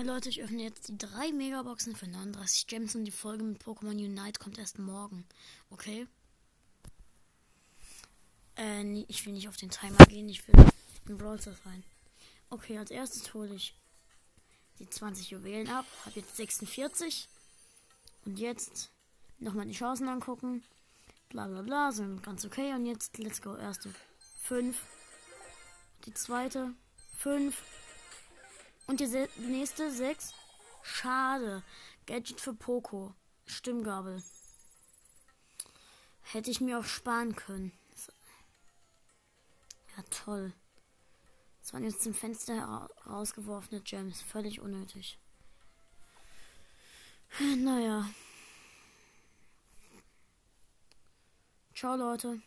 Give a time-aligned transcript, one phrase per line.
[0.00, 3.62] Hi Leute, ich öffne jetzt die drei Megaboxen für 39 Gems und die Folge mit
[3.62, 5.26] Pokémon Unite kommt erst morgen.
[5.68, 6.06] Okay?
[8.56, 10.54] Äh, nee, ich will nicht auf den Timer gehen, ich will
[11.06, 11.84] in Brawl Stars rein.
[12.48, 13.74] Okay, als erstes hole ich
[14.78, 17.28] die 20 Juwelen ab, habe jetzt 46.
[18.24, 18.88] Und jetzt
[19.38, 20.64] nochmal die Chancen angucken.
[21.28, 22.72] Bla bla bla, sind ganz okay.
[22.72, 23.92] Und jetzt, let's go, erste
[24.44, 24.78] 5.
[26.06, 26.72] Die zweite
[27.18, 27.54] 5.
[28.90, 30.34] Und die nächste 6.
[30.82, 31.62] Schade.
[32.06, 33.14] Gadget für Poco.
[33.46, 34.20] Stimmgabel.
[36.22, 37.70] Hätte ich mir auch sparen können.
[39.96, 40.52] Ja, toll.
[41.60, 44.22] Das waren jetzt zum Fenster rausgeworfene Gems.
[44.22, 45.20] Völlig unnötig.
[47.58, 48.10] Naja.
[51.76, 52.42] Ciao, Leute.